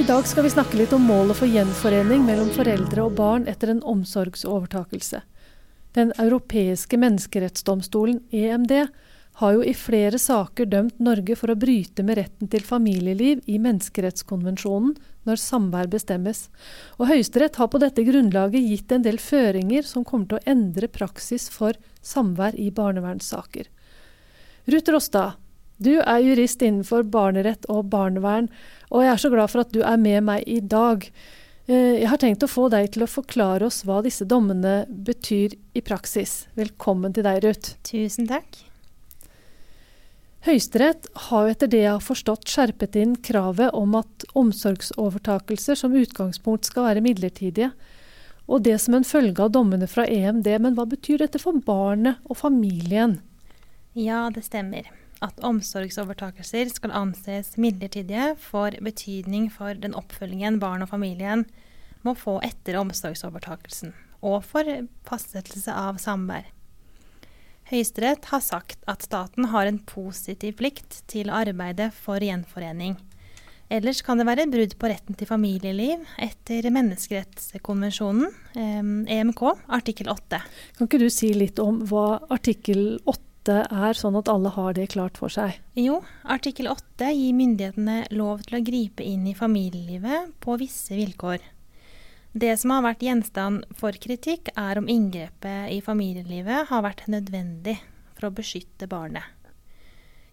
[0.00, 3.68] I dag skal vi snakke litt om målet for gjenforening mellom foreldre og barn etter
[3.68, 5.18] en omsorgsovertakelse.
[5.92, 8.72] Den europeiske menneskerettsdomstolen, EMD,
[9.42, 13.58] har jo i flere saker dømt Norge for å bryte med retten til familieliv i
[13.60, 14.96] menneskerettskonvensjonen
[15.28, 16.46] når samvær bestemmes.
[16.96, 20.88] Og Høyesterett har på dette grunnlaget gitt en del føringer som kommer til å endre
[20.88, 23.68] praksis for samvær i barnevernssaker.
[24.64, 25.36] Ruth Rostad,
[25.80, 28.50] du er jurist innenfor barnerett og barnevern,
[28.90, 31.06] og jeg er så glad for at du er med meg i dag.
[31.70, 35.56] Eh, jeg har tenkt å få deg til å forklare oss hva disse dommene betyr
[35.72, 36.44] i praksis.
[36.58, 37.78] Velkommen til deg, Ruth.
[37.86, 38.60] Tusen takk.
[40.44, 46.68] Høyesterett har etter det jeg har forstått skjerpet inn kravet om at omsorgsovertakelser som utgangspunkt
[46.68, 47.72] skal være midlertidige,
[48.50, 50.48] og det som en følge av dommene fra EMD.
[50.64, 53.20] Men hva betyr dette for barnet og familien?
[53.94, 54.88] Ja, det stemmer.
[55.20, 61.44] At omsorgsovertakelser skal anses midlertidige, får betydning for den oppfølgingen barn og familien
[62.06, 63.92] må få etter omsorgsovertakelsen,
[64.24, 64.64] og for
[65.08, 66.48] fastsettelse av samvær.
[67.70, 72.96] Høyesterett har sagt at staten har en positiv plikt til å arbeide for gjenforening.
[73.70, 80.40] Ellers kan det være brudd på retten til familieliv etter menneskerettskonvensjonen, EMK, e artikkel 8.
[80.74, 84.90] Kan ikke du si litt om hva artikkel 8 er, sånn at alle har det
[84.92, 85.56] klart for seg?
[85.78, 91.40] Jo, artikkel 8 gir myndighetene lov til å gripe inn i familielivet på visse vilkår.
[92.32, 97.80] Det som har vært gjenstand for kritikk, er om inngrepet i familielivet har vært nødvendig
[98.14, 99.24] for å beskytte barnet.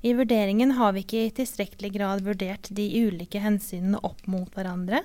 [0.06, 5.02] I vurderingen har vi ikke i tilstrekkelig grad vurdert de ulike hensynene opp mot hverandre.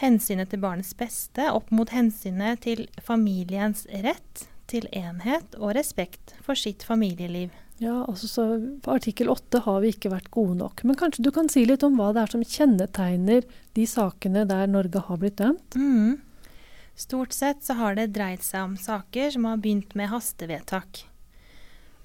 [0.00, 6.58] Hensynet til barnets beste opp mot hensynet til familiens rett til enhet og respekt for
[6.58, 7.54] sitt familieliv.
[7.78, 8.44] Ja, altså så
[8.88, 10.80] Artikkel 8 har vi ikke vært gode nok.
[10.88, 13.44] Men kanskje du kan si litt om hva det er som kjennetegner
[13.76, 15.76] de sakene der Norge har blitt dømt?
[15.76, 16.16] Mm.
[16.96, 21.04] Stort sett så har det dreid seg om saker som har begynt med hastevedtak.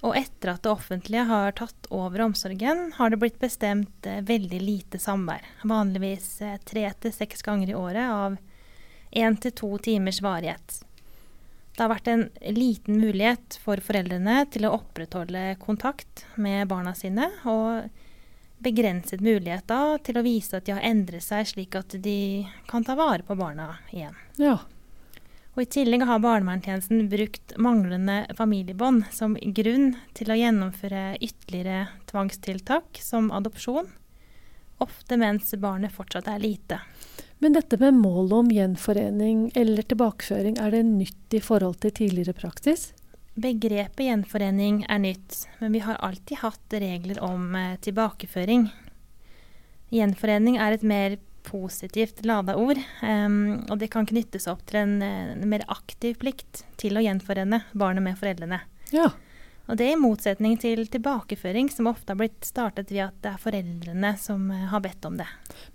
[0.02, 4.60] Og etter at det offentlige har tatt over omsorgen, har det blitt bestemt eh, veldig
[4.60, 5.46] lite samvær.
[5.64, 8.36] Vanligvis eh, tre til seks ganger i året av
[9.12, 10.82] én til to timers varighet.
[11.72, 17.30] Det har vært en liten mulighet for foreldrene til å opprettholde kontakt med barna sine,
[17.48, 17.88] og
[18.62, 22.84] begrenset mulighet da til å vise at de har endret seg, slik at de kan
[22.86, 24.14] ta vare på barna igjen.
[24.38, 24.58] Ja.
[25.52, 33.00] Og I tillegg har barnevernstjenesten brukt manglende familiebånd som grunn til å gjennomføre ytterligere tvangstiltak,
[33.04, 33.90] som adopsjon,
[34.80, 36.80] ofte mens barnet fortsatt er lite.
[37.42, 42.36] Men dette med målet om gjenforening eller tilbakeføring, er det nytt i forhold til tidligere
[42.38, 42.92] praksis?
[43.34, 48.68] Begrepet gjenforening er nytt, men vi har alltid hatt regler om eh, tilbakeføring.
[49.90, 54.94] Gjenforening er et mer positivt lada ord, um, og det kan knyttes opp til en,
[55.02, 58.62] eh, en, mer aktiv plikt til å gjenforene barnet med foreldrene.
[58.94, 59.10] Ja.
[59.72, 63.30] Og det er i motsetning til tilbakeføring, som ofte har blitt startet ved at det
[63.30, 65.24] er foreldrene som eh, har bedt om det.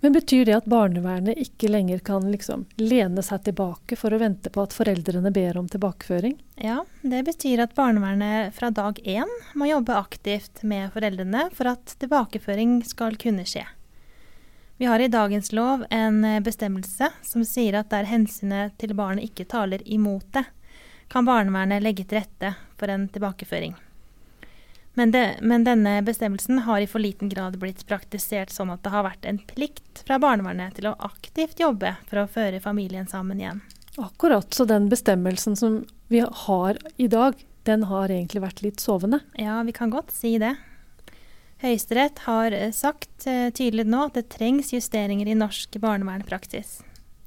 [0.04, 4.52] Men betyr det at barnevernet ikke lenger kan liksom lene seg tilbake for å vente
[4.54, 6.36] på at foreldrene ber om tilbakeføring?
[6.62, 11.96] Ja, det betyr at barnevernet fra dag én må jobbe aktivt med foreldrene for at
[11.98, 13.64] tilbakeføring skal kunne skje.
[14.78, 19.26] Vi har i dagens lov en eh, bestemmelse som sier at der hensynet til barnet
[19.32, 20.46] ikke taler imot det,
[21.10, 23.74] kan barnevernet legge til rette for en tilbakeføring.
[24.98, 28.90] Men, det, men, denne bestemmelsen har i for liten grad blitt praktisert sånn at det
[28.90, 33.38] har vært en plikt fra barnevernet til å aktivt jobbe for å føre familien sammen
[33.38, 33.60] igjen.
[33.94, 35.78] Akkurat, så den bestemmelsen som
[36.10, 39.22] vi har i dag, den har egentlig vært litt sovende?
[39.38, 40.56] Ja, vi kan godt si det.
[41.62, 46.80] Høyesterett har sagt uh, tydelig nå at det trengs justeringer i norsk barnevernpraksis.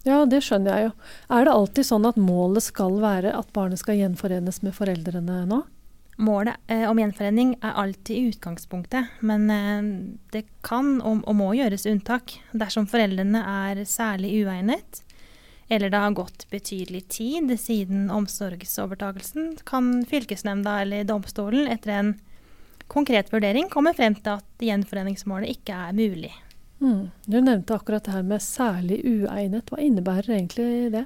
[0.04, 0.96] Ja, det skjønner jeg jo.
[1.32, 5.68] Er det alltid sånn at målet skal være at barnet skal gjenforenes med foreldrene nå?
[6.20, 9.86] Målet eh, om gjenforening er alltid utgangspunktet, men eh,
[10.34, 15.02] det kan og, og, må gjøres unntak dersom foreldrene er særlig uegnet,
[15.72, 22.14] eller det har gått betydelig tid siden omsorgsovertakelsen, kan fylkesnemnda eller domstolen etter en
[22.92, 26.34] konkret vurdering komme frem til at gjenforeningsmålet ikke er mulig.
[26.82, 27.08] Mm.
[27.24, 29.70] Du nevnte akkurat det her med særlig uegnet.
[29.70, 31.06] Hva innebærer egentlig det?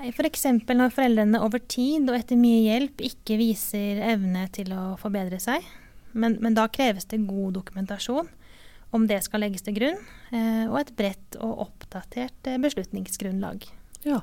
[0.00, 0.46] F.eks.
[0.66, 5.40] For når foreldrene over tid og etter mye hjelp ikke viser evne til å forbedre
[5.42, 5.66] seg.
[6.12, 8.30] Men, men da kreves det god dokumentasjon
[8.92, 10.00] om det skal legges til grunn,
[10.36, 13.64] eh, og et bredt og oppdatert eh, beslutningsgrunnlag.
[14.04, 14.18] Ja,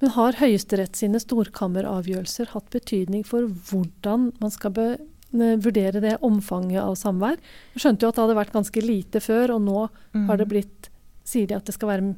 [0.00, 4.86] Men har Høyesterett sine storkammeravgjørelser hatt betydning for hvordan man skal be
[5.34, 7.40] Eh, vurdere det omfanget av samvær.
[7.74, 9.80] Jeg skjønte jo at det hadde vært ganske lite før, og nå
[10.14, 10.28] mm.
[10.30, 10.92] har det blitt
[11.26, 12.10] Sier de at det skal være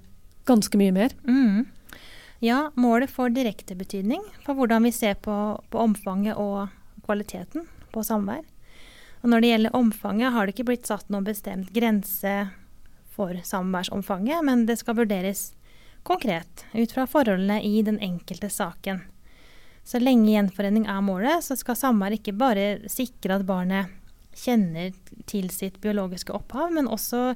[0.45, 1.15] ganske mye mer.
[1.25, 1.63] Mm.
[2.41, 5.35] Ja, målet får direkte betydning for hvordan vi ser på,
[5.71, 6.69] på omfanget og
[7.03, 8.45] kvaliteten på samvær.
[9.25, 12.35] Og når det gjelder omfanget, har det ikke blitt satt noen bestemt grense
[13.11, 15.49] for samværsomfanget, men det skal vurderes
[16.07, 19.03] konkret ut fra forholdene i den enkelte saken.
[19.83, 23.91] Så lenge gjenforening er målet, så skal samvær ikke bare sikre at barnet
[24.39, 24.95] kjenner
[25.27, 27.33] til sitt biologiske opphav, men også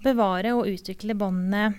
[0.00, 1.74] bevare og utvikle båndene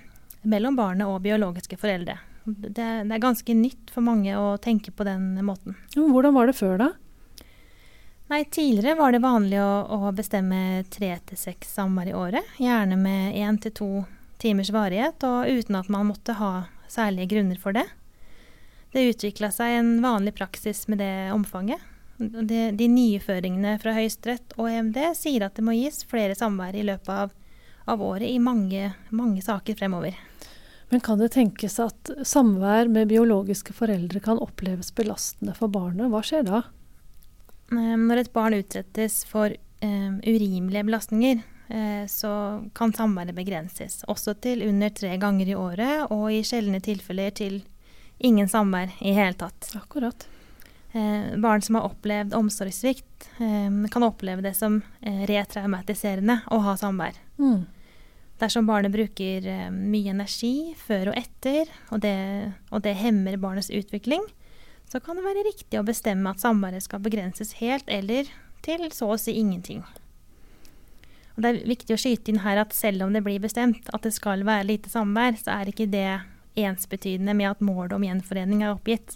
[0.45, 2.19] mellom barnet og biologiske foreldre.
[2.57, 5.77] Det, det, er ganske nytt for mange å tenke på den måten.
[5.95, 6.89] Hvordan var det før, da?
[8.29, 12.57] Nei, Tidligere var det vanlig å, å bestemme tre til seks samvær i året.
[12.61, 13.89] Gjerne med én til to
[14.39, 16.51] timers varighet, og uten at man måtte ha
[16.89, 17.87] særlige grunner for det.
[18.93, 21.81] Det utvikla seg en vanlig praksis med det omfanget.
[22.19, 26.75] De, de nye føringene fra Høyesterett og EMD sier at det må gis flere samvær
[26.75, 27.35] i løpet av,
[27.89, 30.17] av året i mange, mange saker fremover.
[30.89, 36.09] Men kan det tenkes at samvær med biologiske foreldre kan oppleves belastende for barnet?
[36.09, 36.63] Hva skjer da?
[37.75, 39.53] Ehm, når et barn utsettes for
[39.85, 42.33] um, urimelige belastninger, uh, så
[42.73, 44.01] kan samværet begrenses.
[44.09, 47.61] Også til under tre ganger i året, og i sjeldne tilfeller til
[48.17, 49.69] ingen samvær i hele tatt.
[49.77, 50.25] Akkurat.
[50.91, 56.73] Eh, barn som har opplevd omsorgssvikt, um, kan oppleve det som uh, retraumatiserende å ha
[56.81, 57.19] samvær.
[57.37, 57.67] Mm.
[58.39, 62.15] Dersom barnet bruker mye energi før og etter, og det,
[62.71, 64.23] og det hemmer barnets utvikling,
[64.89, 68.29] så kan det være riktig å bestemme at samværet skal begrenses helt eller
[68.65, 69.83] til så å si ingenting.
[71.35, 74.03] Og det er viktig å skyte inn her at selv om det blir bestemt at
[74.03, 76.07] det skal være lite samvær, så er ikke det
[76.59, 79.15] ensbetydende med at målet om gjenforening er oppgitt.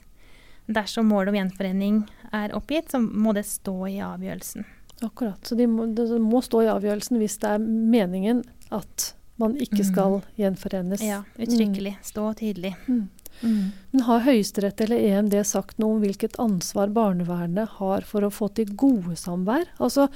[0.72, 1.98] Dersom målet om gjenforening
[2.31, 4.68] er oppgitt, så må det stå i avgjørelsen.
[5.04, 5.42] Akkurat.
[5.44, 8.44] Så de må, det må stå i avgjørelsen hvis det er meningen
[8.74, 9.90] at man ikke mm.
[9.90, 11.04] skal gjenforenes.
[11.04, 11.98] Ja, uttrykkelig.
[11.98, 12.08] Mm.
[12.08, 12.74] Stå tydelig.
[12.88, 13.08] Mm.
[13.42, 13.72] Mm.
[13.92, 18.52] Men har Høyesterett eller EMD sagt noe om hvilket ansvar barnevernet har for å få
[18.56, 19.66] til gode samvær?
[19.81, 20.08] Altså,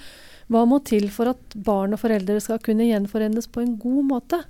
[0.54, 4.44] hva må til for at barn og foreldre skal kunne gjenforenes på en god måte?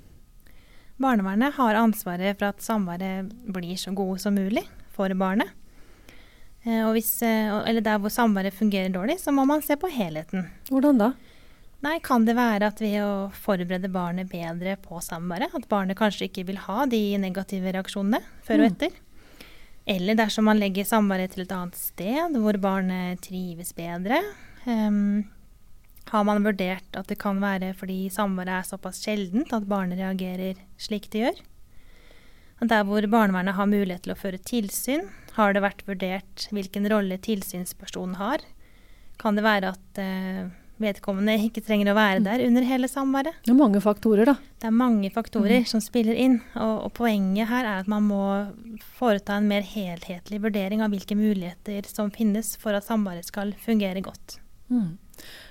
[1.00, 5.54] Barnevernet har ansvaret for at samværet blir så gode som mulig for barnet.
[6.68, 10.50] Og hvis, eh, eller der hvor samværet fungerer dårlig, så må man se på helheten.
[10.68, 11.12] Hvordan da?
[11.84, 16.26] Nei, kan det være at ved å forberede barnet bedre på samværet, at barnet kanskje
[16.26, 18.72] ikke vil ha de negative reaksjonene før og mm.
[18.72, 18.96] etter?
[19.88, 24.18] Eller dersom man legger samværet til et annet sted hvor barnet trives bedre.
[24.66, 25.22] Um,
[26.10, 30.58] har man vurdert at det kan være fordi samværet er såpass sjeldent at barnet reagerer
[30.80, 31.40] slik det gjør?
[32.68, 35.06] Der hvor barnevernet har mulighet til å føre tilsyn,
[35.38, 38.42] har det vært vurdert hvilken rolle tilsynspersonen har.
[39.22, 40.50] Kan det være at uh,
[40.82, 43.38] vedkommende ikke trenger å være der under hele samværet.
[43.44, 44.36] Det er mange faktorer, da.
[44.58, 45.68] Det er mange faktorer mm.
[45.70, 46.38] som spiller inn.
[46.54, 48.22] Og, og, poenget her er at man må
[48.98, 54.02] foreta en mer helhetlig vurdering av hvilke muligheter som finnes for at samværet skal fungere
[54.06, 54.38] godt.
[54.68, 54.96] Mm.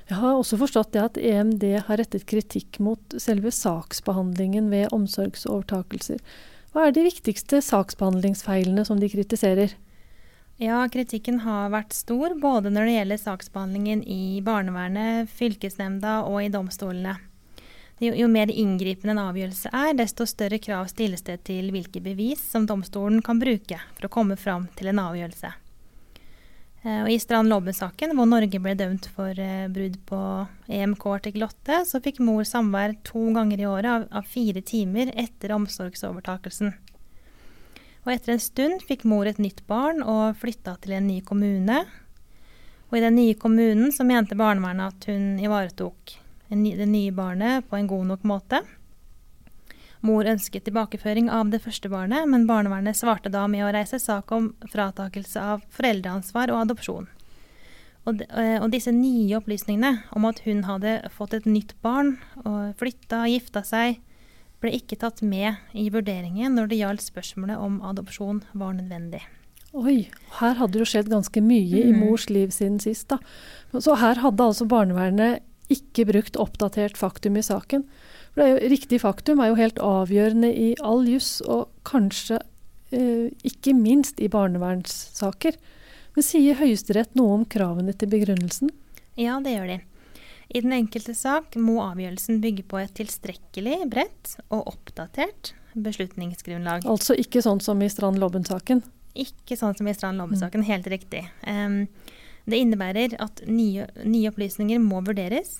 [0.07, 6.21] Jeg har også forstått det at EMD har rettet kritikk mot selve saksbehandlingen ved omsorgsovertakelser.
[6.71, 9.75] Hva er de viktigste saksbehandlingsfeilene som de kritiserer?
[10.57, 16.49] Ja, kritikken har vært stor, både når det gjelder saksbehandlingen i barnevernet, fylkesnemnda og i
[16.49, 17.13] domstolene.
[18.01, 22.41] Jo, jo mer inngripende en avgjørelse er, desto større krav stilles det til hvilke bevis
[22.41, 25.53] som domstolen kan bruke for å komme fram til en avgjørelse.
[26.87, 30.19] Eh, og I Strand Lobben-saken, hvor Norge ble dømt for eh, brudd på
[30.73, 35.13] EMK artikkel 8, så fikk mor samvær to ganger i året av, av fire timer
[35.13, 36.73] etter omsorgsovertakelsen.
[38.07, 41.81] Og etter en stund fikk mor et nytt barn og flytta til en ny kommune.
[42.87, 46.15] Og i den nye kommunen så mente barnevernet at hun ivaretok
[46.47, 48.61] det nye barnet på en god nok måte.
[50.07, 54.31] Mor ønsket tilbakeføring av det første barnet, men barnevernet svarte da med å reise sak
[54.31, 57.11] om fratakelse av foreldreansvar og adopsjon.
[58.07, 62.77] Og, eh, og, disse nye opplysningene om at hun hadde fått et nytt barn og
[62.79, 63.99] flytta, gifta seg,
[64.63, 69.21] ble ikke tatt med i vurderingen når det gjaldt spørsmålet om adopsjon var nødvendig.
[69.77, 70.07] Oi,
[70.39, 71.89] her hadde det jo skjedd ganske mye mm.
[71.89, 73.11] i mors liv siden sist.
[73.11, 73.19] da.
[73.77, 77.83] Så her hadde altså barnevernet ikke brukt oppdatert faktum i saken.
[78.31, 82.39] For det er jo, Riktig faktum er jo helt avgjørende i all juss, og kanskje
[82.95, 85.59] eh, ikke minst i barnevernssaker.
[86.15, 88.71] Men sier Høyesterett noe om kravene til begrunnelsen?
[89.19, 89.79] Ja, det gjør de.
[90.47, 96.85] I den enkelte sak må avgjørelsen bygge på et tilstrekkelig bredt og oppdatert beslutningsgrunnlag.
[96.89, 98.81] Altså ikke sånn som i Strand Lobben-saken?
[99.17, 100.69] Ikke sånn som i Strand Lobben-saken, mm.
[100.69, 101.23] helt riktig.
[101.43, 101.83] Um,
[102.47, 105.57] det innebærer at nye, nye, opplysninger må vurderes.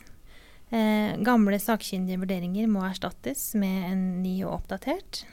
[0.71, 5.25] Eh, gamle sakkyndige vurderinger må erstattes med en ny og oppdatert.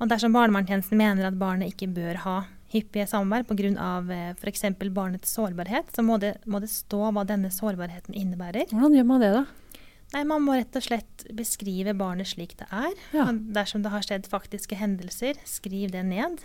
[0.00, 2.36] Og dersom barnevernstjenesten mener at barnet ikke bør ha
[2.72, 3.88] hyppige samvær pga.
[4.40, 4.64] f.eks.
[4.90, 8.72] barnets sårbarhet, så må det, må det stå hva denne sårbarheten innebærer.
[8.72, 9.44] Hvordan gjør man det, da?
[10.12, 12.92] Nei, Man må rett og slett beskrive barnet slik det er.
[13.16, 13.30] Ja.
[13.32, 16.42] Dersom det har skjedd faktiske hendelser, skriv det ned.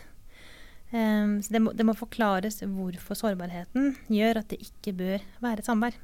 [0.91, 5.65] Um, så det må, det må, forklares hvorfor sårbarheten gjør at det ikke bør være
[5.67, 5.97] samvær.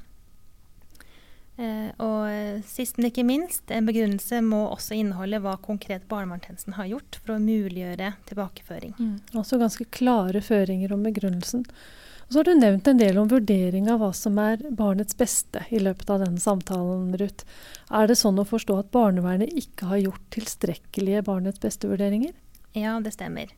[1.53, 6.89] Uh, og sist, men ikke minst, en begrunnelse må også inneholde hva konkret barnevernstjenesten har
[6.89, 8.95] gjort for å muliggjøre tilbakeføring.
[8.98, 9.19] Mm.
[9.38, 11.67] Også ganske klare føringer om begrunnelsen.
[12.24, 15.62] Og så har du nevnt en del om vurdering av hva som er barnets beste
[15.69, 17.45] i løpet av denne samtalen, Ruth.
[17.93, 22.33] Er det sånn å forstå at barnevernet ikke har gjort tilstrekkelige barnets beste-vurderinger?
[22.74, 23.51] Ja, det stemmer.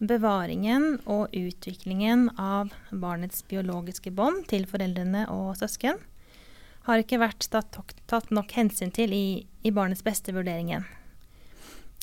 [0.00, 6.00] Bevaringen og utviklingen av barnets biologiske bånd til foreldrene og søsken
[6.86, 9.26] har ikke vært tatt nok hensyn til i,
[9.62, 10.86] i barnets beste-vurderingen.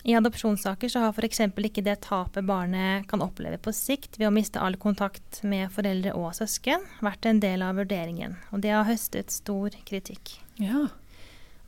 [0.08, 1.42] I adopsjonssaker så har f.eks.
[1.42, 6.14] ikke det tapet barnet kan oppleve på sikt ved å miste all kontakt med foreldre
[6.16, 8.38] og søsken, vært en del av vurderingen.
[8.56, 10.38] Og det har høstet stor kritikk.
[10.62, 10.86] Ja.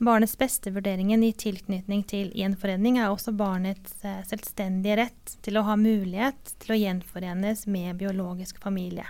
[0.00, 5.76] Barnets beste-vurderingen i tilknytning til gjenforening er også barnets eh, selvstendige rett til å ha
[5.76, 9.04] mulighet til å gjenforenes med biologisk familie.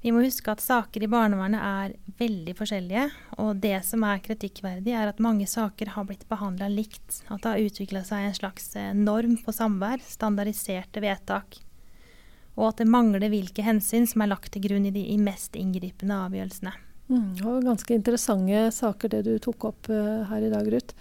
[0.00, 3.02] Vi må huske at saker i barnevernet er veldig forskjellige,
[3.42, 7.20] og det som er kritikkverdig, er at mange saker har blitt behandla likt.
[7.28, 11.60] At det har utvikla seg en slags eh, norm på samvær, standardiserte vedtak,
[12.56, 16.16] og at det mangler hvilke hensyn som er lagt til grunn i de mest inngripende
[16.28, 16.72] avgjørelsene.
[17.10, 20.94] Mm, det var ganske interessante saker det du tok opp uh, her i dag, Ruth.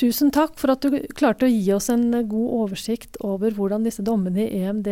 [0.00, 4.02] Tusen takk for at du klarte å gi oss en god oversikt over hvordan disse
[4.02, 4.88] dommene i EMD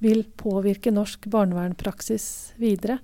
[0.00, 2.98] vil påvirke norsk barnevernpraksis videre.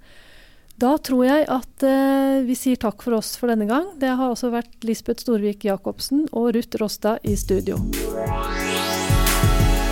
[0.76, 3.94] Da tror jeg at eh, vi sier takk for oss for denne gang.
[4.00, 7.80] Det har også vært Lisbeth Storvik Jacobsen og Ruth Rosta i studio.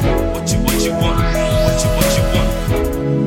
[0.05, 1.21] What you, what you want?
[1.25, 3.24] What you, what you want?